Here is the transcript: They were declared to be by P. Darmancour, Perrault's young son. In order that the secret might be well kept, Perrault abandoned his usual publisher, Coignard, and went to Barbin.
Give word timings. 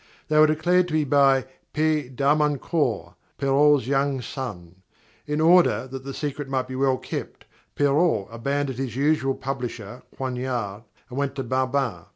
They 0.29 0.39
were 0.39 0.47
declared 0.47 0.87
to 0.87 0.95
be 0.95 1.03
by 1.03 1.45
P. 1.73 2.09
Darmancour, 2.09 3.13
Perrault's 3.37 3.85
young 3.85 4.19
son. 4.19 4.77
In 5.27 5.39
order 5.39 5.85
that 5.85 6.03
the 6.03 6.13
secret 6.15 6.49
might 6.49 6.67
be 6.67 6.75
well 6.75 6.97
kept, 6.97 7.45
Perrault 7.75 8.27
abandoned 8.31 8.79
his 8.79 8.95
usual 8.95 9.35
publisher, 9.35 10.01
Coignard, 10.17 10.85
and 11.07 11.19
went 11.19 11.35
to 11.35 11.43
Barbin. 11.43 12.05